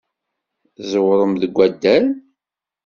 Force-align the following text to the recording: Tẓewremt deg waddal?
Tẓewremt 0.75 1.39
deg 1.41 1.53
waddal? 1.57 2.05